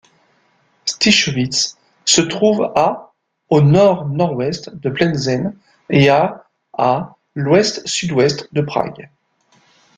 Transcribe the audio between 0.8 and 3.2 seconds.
Štichovice se trouve à